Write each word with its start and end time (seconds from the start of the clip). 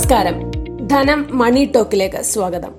നമസ്കാരം. 0.00 0.50
ധനം 0.86 1.26
മണി 1.30 1.72
ടോക്കിലേക്ക് 1.76 2.22
സ്വാഗതം. 2.22 2.74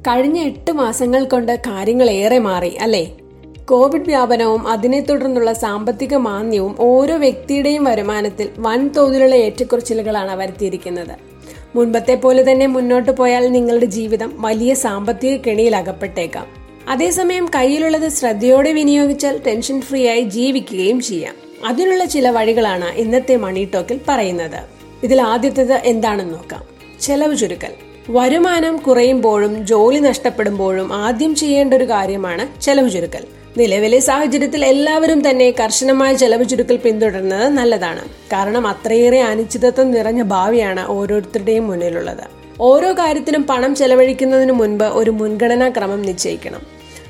കഴിഞ്ഞ 0.00 0.40
എട്ട് 0.40 0.72
മാസങ്ങൾ 0.72 1.24
കൊണ്ട് 1.24 1.58
കാര്യങ്ങൾ 1.58 2.10
ഏറെ 2.10 2.38
മാറി 2.38 2.68
അല്ലേ? 2.68 3.16
കോവിഡ് 3.64 4.02
വ്യാപനവും 4.02 4.68
അതിനെ 4.68 5.00
തുടർന്നുള്ള 5.00 5.52
സാമ്പത്തിക 5.52 6.14
മാന്ദ്യവും 6.14 6.76
ഓരോ 6.78 7.16
വ്യക്തിയുടെയും 7.16 7.84
വരുമാനത്തിൽ 7.84 8.48
വൻതോതിലുള്ള 8.58 9.34
ഏറ്റക്കുറച്ചിലുകളാണ് 9.34 10.36
വരുത്തിയിരിക്കുന്നത്. 10.36 11.16
മുൻപത്തെ 11.76 12.14
പോലെ 12.14 12.52
തന്നെ 12.52 12.66
മുന്നോട്ട് 12.66 13.10
പോയാൽ 13.10 13.52
നിങ്ങളുടെ 13.52 13.86
ജീവിതം 13.86 14.32
വലിയ 14.38 14.74
സാമ്പത്തിക 14.74 15.36
കെണിയിൽ 15.36 15.76
അകപ്പെട്ടേക്കാം. 15.76 16.46
അതേസമയം 16.88 17.48
കയ്യിലുള്ളത് 17.54 18.08
ശ്രദ്ധയോടെ 18.08 18.72
വിനിയോഗിച്ചാൽ 18.72 19.40
ടെൻഷൻ 19.46 19.80
ഫ്രീ 19.80 20.08
ആയി 20.08 20.20
ജീവിക്കുകയും 20.20 21.00
ചെയ്യാം. 21.00 21.34
അതിനുള്ള 21.66 22.04
ചില 22.04 22.30
വഴികളാണ് 22.30 22.92
ഇന്നത്തെ 22.94 23.36
മണി 23.36 23.68
ടോക്കിൽ 23.74 24.00
പറയുന്നത്. 24.08 24.81
ഇതിൽ 25.02 25.22
ആദ്യത്തേത് 25.22 25.72
എന്താണെന്ന് 25.72 26.34
നോക്കാം. 26.34 26.62
ചെലവ് 27.00 27.36
ചുരുക്കൽ. 27.36 27.72
വരുമാനം 28.10 28.76
കുറയുമ്പോഴും 28.76 29.66
ജോലി 29.66 29.98
നഷ്ടപ്പെടുമ്പോഴും 29.98 30.92
ആദ്യം 30.92 31.34
ചെയ്യേണ്ട 31.34 31.74
ഒരു 31.74 31.84
കാര്യമാണ് 31.84 32.60
ചെലവ് 32.60 32.90
ചുരുക്കൽ. 32.90 33.24
നിലവിലെ 33.56 33.98
സാഹചര്യത്തിൽ 33.98 34.64
എല്ലാവരും 34.64 35.30
തന്നെ 35.30 35.50
കർശനമായ 35.50 36.14
ചെലവ് 36.14 36.48
ചുരുക്കൽ 36.48 36.76
പിന്തുടരുന്നത് 36.76 37.48
നല്ലതാണ്. 37.48 38.04
കാരണം 38.04 38.66
അത്രയേറെ 38.66 39.20
അനിശ്ചിതത്വം 39.20 39.90
നിറഞ്ഞ 39.90 40.22
ഭാവിയാണ് 40.22 40.86
ഓരോരുത്തരുടെയും 40.86 41.66
മുന്നിലുള്ളത്. 41.66 42.24
ഓരോ 42.60 42.92
കാര്യത്തിനും 42.92 43.42
പണം 43.42 43.74
ചെലവഴിക്കുന്നതിന് 43.74 44.52
മുൻപ് 44.52 44.84
ഒരു 44.84 45.10
മുൻഗണനാ 45.10 45.68
ക്രമം 45.68 46.02
നിശ്ചയിക്കണം. 46.02 46.60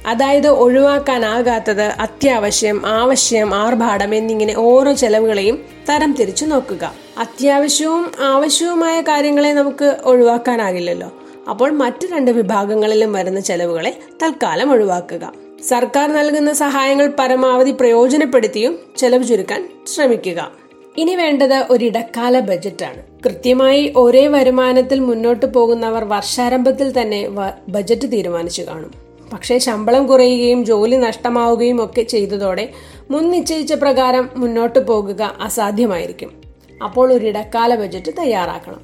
അതായത് 0.06 0.48
ഒഴിവാക്കാനാകാത്തത് 0.48 1.82
അത്യാവശ്യം 1.82 2.86
ആവശ്യം 2.86 3.54
ആർഭാടം 3.54 4.14
എന്നിങ്ങനെ 4.14 4.54
ഓരോ 4.58 4.92
ചെലവുകളെയും 4.92 5.64
തരം 5.90 6.16
തിരിച്ചു 6.20 6.44
നോക്കുക. 6.44 7.01
അത്യാവശ്യവും 7.18 8.12
ആവശ്യവുമായ 8.20 9.00
കാര്യങ്ങളെ 9.00 9.52
നമുക്ക് 9.52 9.96
ഒഴിവാക്കാനാകില്ലല്ലോ. 10.04 11.12
അപ്പോൾ 11.50 11.70
മറ്റു 11.70 12.06
രണ്ട് 12.06 12.30
വിഭാഗങ്ങളിലും 12.30 13.12
വരുന്ന 13.12 13.40
ചെലവുകളെ 13.40 14.00
തൽക്കാലം 14.22 14.72
ഒഴിവാക്കുക. 14.72 15.32
സർക്കാർ 15.68 16.12
നൽകുന്ന 16.12 16.52
സഹായങ്ങൾ 16.52 17.12
പരമാവധി 17.18 17.70
പ്രയോജനപ്പെടുത്തിയും 17.70 18.78
ചെലവ് 18.96 19.24
ചുരുക്കാൻ 19.24 19.68
ശ്രമിക്കുക. 19.94 20.52
ഇനി 20.96 21.14
വേണ്ടത് 21.14 21.64
ഒരു 21.70 21.84
ഇടക്കാല 21.84 22.40
ബജറ്റാണ്. 22.40 23.02
കൃത്യമായി 23.24 23.92
ഒരേ 23.96 24.26
വരുമാനത്തിൽ 24.26 24.98
മുന്നോട്ട് 24.98 25.46
പോകുന്നവർ 25.46 26.04
വർഷാരംഭത്തിൽ 26.04 27.00
തന്നെ 27.00 27.28
ബജറ്റ് 27.68 28.12
തീരുമാനിച്ചു 28.12 28.62
കാണും. 28.62 28.90
പക്ഷേ 29.32 29.58
ശമ്പളം 29.58 30.06
കുറയുകയും 30.06 30.64
ജോലി 30.64 30.96
നഷ്ടമാവുകയും 30.96 31.84
ഒക്കെ 31.84 32.02
ചെയ്തതോടെ 32.02 32.72
മുൻ 33.10 33.30
നിശ്ചയിച്ച 33.30 33.72
പ്രകാരം 33.72 34.30
മുന്നോട്ട് 34.36 34.78
പോകുക 34.78 35.36
അസാധ്യമായിരിക്കും. 35.40 36.51
അപ്പോൾ 36.84 37.12
ഒരു 37.12 37.26
ഇടക്കാല 37.26 37.74
ബജറ്റ് 37.74 38.12
തയ്യാറാക്കണം. 38.18 38.80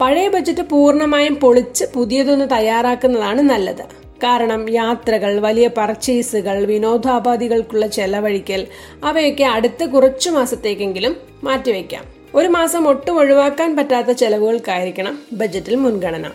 പഴയ 0.00 0.28
ബജറ്റ് 0.28 0.62
പൂർണമായും 0.62 1.34
പൊളിച്ച് 1.34 1.84
പുതിയതൊന്ന് 1.94 2.50
തയ്യാറാക്കുന്നതാണ് 2.50 3.42
നല്ലത്. 3.42 4.02
കാരണം 4.24 4.70
യാത്രകൾ 4.70 5.40
വലിയ 5.40 5.68
പർച്ചേസുകൾ 5.68 6.64
വിനോദോപാധികൾക്കുള്ള 6.64 7.86
ചെലവഴിക്കൽ 7.86 8.66
അവയൊക്കെ 9.04 9.44
അടുത്ത 9.44 9.84
കുറച്ചു 9.84 10.30
മാസത്തേക്കെങ്കിലും 10.30 11.16
മാറ്റിവെക്കാം. 11.44 12.04
ഒരു 12.34 12.48
മാസം 12.48 12.88
ഒട്ടും 12.88 13.18
ഒഴിവാക്കാൻ 13.18 13.76
പറ്റാത്ത 13.76 14.10
ചെലവുകൾക്കായിരിക്കണം 14.10 15.18
ബജറ്റിൽ 15.32 15.74
മുൻഗണന. 15.74 16.30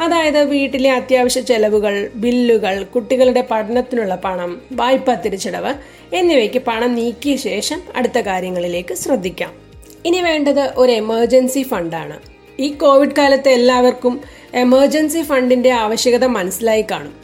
അതായത് 0.00 0.44
വീട്ടിലെ 0.44 0.92
അത്യാവശ്യ 0.92 1.40
ചെലവുകൾ 1.40 2.10
ബില്ലുകൾ 2.14 2.84
കുട്ടികളുടെ 2.84 3.46
പഠനത്തിനുള്ള 3.50 4.14
പണം 4.14 4.62
വായ്പ 4.72 5.14
തിരിച്ചടവ് 5.14 5.74
എന്നിവയ്ക്ക് 6.14 6.58
പണം 6.58 6.94
നീക്കിയ 6.94 7.36
ശേഷം 7.36 7.82
അടുത്ത 7.96 8.18
കാര്യങ്ങളിലേക്ക് 8.18 8.94
ശ്രദ്ധിക്കാം. 8.94 9.61
ഇനി 10.04 10.20
വേണ്ടത് 10.20 10.70
ഒരു 10.76 10.92
എമർജൻസി 10.92 11.62
ഫണ്ടാണ് 11.62 12.20
ഈ 12.60 12.68
കോവിഡ് 12.72 13.16
കാലത്ത് 13.18 13.48
എല്ലാവർക്കും 13.48 14.20
എമർജൻസി 14.54 15.22
ഫണ്ടിന്റെ 15.22 15.70
ആവശ്യകത 15.70 16.24
മനസ്സിലായി 16.24 16.84
കാണും. 16.90 17.14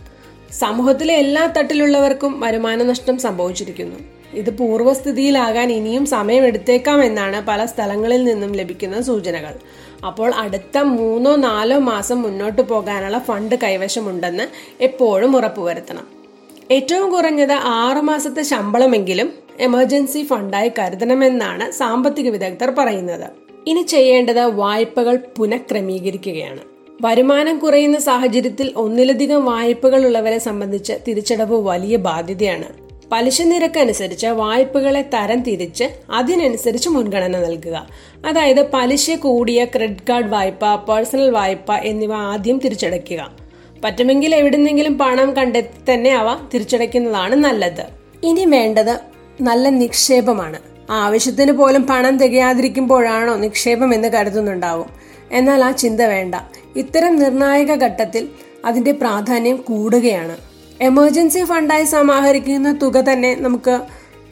സമൂഹത്തിലെ 0.52 1.14
എല്ലാ 1.14 1.46
തട്ടിലുള്ളവർക്കും 1.46 2.40
വരുമാന 2.40 2.82
നഷ്ടം 2.82 3.18
സംഭവിച്ചിരിക്കുന്നു. 3.18 3.96
ഇത് 4.34 4.50
പൂർവസ്ഥിതിയിലാകാൻ 4.58 5.72
ഇനിയും 5.72 6.06
സമയമെടുത്തേക്കാം 6.06 7.04
എന്നാണ് 7.04 7.46
പല 7.46 7.64
സ്ഥലങ്ങളിൽ 7.64 8.24
നിന്നും 8.24 8.52
ലഭിക്കുന്ന 8.52 9.02
സൂചനകൾ. 9.02 9.54
അപ്പോൾ 10.06 10.34
അടുത്ത 10.34 10.78
മൂന്നോ 10.78 11.36
നാലോ 11.36 11.78
മാസം 11.78 12.22
മുന്നോട്ട് 12.22 12.62
പോകാനുള്ള 12.62 13.18
ഫണ്ട് 13.18 13.54
കൈവശമുണ്ടെന്ന് 13.54 14.46
എപ്പോഴും 14.82 15.36
ഉറപ്പുവരുത്തണം. 15.36 16.06
ഏറ്റവും 16.70 17.10
കുറഞ്ഞത് 17.10 17.52
ആറു 17.52 18.00
മാസത്തെ 18.00 18.42
ശമ്പളമെങ്കിലും 18.42 19.47
എമർജൻസി 19.60 20.22
ഫണ്ടായി 20.22 20.72
കരുതണമെന്നാണ് 20.78 21.70
സാമ്പത്തിക 21.72 22.30
വിദഗ്ധർ 22.30 22.70
പറയുന്നത്. 22.70 23.30
ഇനി 23.66 23.82
ചെയ്യേണ്ടത് 23.82 24.40
വായ്പകൾ 24.40 25.18
പുനഃക്രമീകരിക്കുകയാണ്. 25.38 26.58
വരുമാനം 27.02 27.58
കുറയുന്ന 27.58 27.98
സാഹചര്യത്തിൽ 27.98 28.72
ഒന്നിലധികം 28.76 29.44
വായ്പകൾ 29.44 30.06
ഉള്ളവരെ 30.06 30.38
സംബന്ധിച്ച് 30.38 30.92
തിരിച്ചടവ് 31.08 31.68
വലിയ 31.68 31.96
ബാധ്യതയാണ്. 31.96 32.68
പലിശ 33.12 33.42
നിരക്ക് 33.42 33.78
അനുസരിച്ച് 33.78 34.26
വായ്പകളെ 34.26 35.02
തരം 35.02 35.42
തിരിച്ച് 35.42 35.84
അതിനനുസരിച്ച് 36.10 36.88
മുൻഗണന 36.88 37.38
നൽകുക. 37.38 37.88
അതായത് 38.26 38.70
പലിശ 38.72 39.10
കൂടിയ 39.10 39.64
ക്രെഡിറ്റ് 39.64 40.06
കാർഡ് 40.10 40.26
വായ്പ 40.26 40.74
പേഴ്സണൽ 40.74 41.30
വായ്പ 41.30 41.72
എന്നിവ 41.72 42.12
ആദ്യം 42.12 42.58
തിരിച്ചടയ്ക്കുക. 42.58 43.32
പറ്റുമെങ്കിൽ 43.84 44.34
എവിടുന്നെങ്കിലും 44.34 44.98
പണം 44.98 45.32
കണ്ടെത്തി 45.32 45.94
തന്നെ 45.94 46.14
അവ 46.14 46.36
തിരിച്ചടയ്ക്കുന്നതാണ് 46.54 47.34
നല്ലത്. 47.34 47.84
ഇനി 48.22 48.44
വേണ്ടത് 48.44 49.17
നല്ല 49.40 49.68
നിക്ഷേപമാണ്. 49.68 50.58
ആവശ്യത്തിന് 50.90 51.52
പോലും 51.52 51.86
പണം 51.86 52.16
തികയാതിരിക്കുമ്പോഴാണോ 52.16 53.34
നിക്ഷേപം 53.34 53.94
എന്ന് 53.94 54.08
കരുതുന്നുണ്ടാവും. 54.08 54.86
എന്നാൽ 55.32 55.64
ആ 55.64 55.70
ചിന്ത 55.70 56.00
വേണ്ട. 56.00 56.34
ഇത്തരം 56.76 57.16
നിർണായക 57.16 57.72
ഘട്ടത്തിൽ 57.72 58.28
അതിന്റെ 58.64 58.92
പ്രാധാന്യം 58.92 59.56
കൂടുകയാണ്. 59.56 60.36
എമർജൻസി 60.80 61.44
ഫണ്ടായി 61.44 61.84
സമാഹരിക്കുന്ന 61.84 62.78
തുക 62.82 62.96
തന്നെ 62.96 63.34
നമുക്ക് 63.34 63.80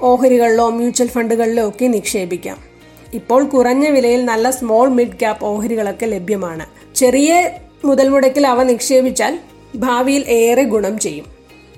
ഓഹരികളിലോ 0.00 0.70
മ്യൂച്വൽ 0.70 1.08
ഫണ്ടുകളിലോ 1.08 1.68
ഒക്കെ 1.68 1.86
നിക്ഷേപിക്കാം. 1.86 2.56
ഇപ്പോൾ 3.14 3.44
കുറഞ്ഞ 3.44 3.88
വിലയിൽ 3.88 4.24
നല്ല 4.24 4.50
സ്മോൾ 4.50 4.88
മിഡ് 4.88 5.18
ക്യാപ് 5.18 5.44
ഓഹരികളൊക്കെ 5.44 6.06
ലഭ്യമാണ്. 6.06 6.66
ചെറിയ 6.94 7.50
മുതൽ 7.84 8.08
മുടക്കിൽ 8.08 8.46
അവ 8.46 8.62
നിക്ഷേപിച്ചാൽ 8.62 9.38
ഭാവിയിൽ 9.76 10.24
ഏറെ 10.28 10.62
ഗുണം 10.62 10.98
ചെയ്യും. 10.98 11.35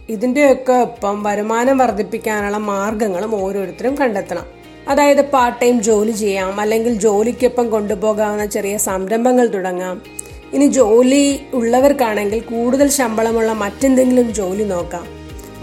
ഇതിന്റെയൊക്കെ 0.09 0.73
ഒപ്പം 0.73 1.23
വരുമാനം 1.23 1.79
വർദ്ധിപ്പിക്കാനുള്ള 1.79 2.57
മാർഗങ്ങളും 2.57 3.45
ഓരോരുത്തരും 3.45 3.95
കണ്ടെത്തണം. 3.95 4.47
അതായത് 4.89 5.25
പാർട്ട് 5.25 5.61
ടൈം 5.61 5.83
ജോലി 5.83 6.11
ചെയ്യാം 6.11 6.61
അല്ലെങ്കിൽ 6.61 6.95
ജോലിക്കൊപ്പം 6.95 7.71
കൊണ്ടുപോകാവുന്ന 7.71 8.47
ചെറിയ 8.47 8.77
സംരംഭങ്ങൾ 8.77 9.47
തുടങ്ങാം. 9.47 10.03
ഇനി 10.53 10.67
ജോലി 10.67 11.41
ഉള്ളവർക്കാണെങ്കിൽ 11.55 12.41
കൂടുതൽ 12.41 12.89
ശമ്പളമുള്ള 12.89 13.53
മറ്റെന്തെങ്കിലും 13.53 14.35
ജോലി 14.35 14.65
നോക്കാം. 14.65 15.07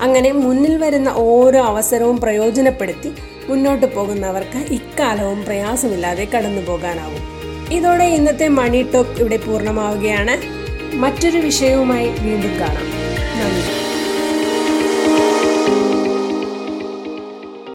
അങ്ങനെ 0.01 0.31
മുന്നിൽ 0.31 0.77
വരുന്ന 0.77 1.09
ഓരോ 1.15 1.59
അവസരവും 1.59 2.17
പ്രയോജനപ്പെടുത്തി 2.17 3.13
മുന്നോട്ട് 3.49 3.95
പോകുന്നവർക്ക് 3.95 4.73
ഇക്കാലവും 4.73 5.45
പ്രയാസമില്ലാതെ 5.45 6.27
കടന്നു 6.35 6.61
പോകാനാവും. 6.61 7.23
ഇതോടെ 7.73 8.03
ഇന്നത്തെ 8.03 8.47
മണി 8.47 8.91
ടോക്ക് 8.93 9.19
ഇവിടെ 9.19 9.37
പൂർണമാവുകയാണ്. 9.37 10.37
മറ്റൊരു 10.95 11.37
വിഷയവുമായി 11.37 12.07
വീണ്ടും 12.07 12.59
കാണാം. 12.59 12.85
നന്ദി. 13.39 13.84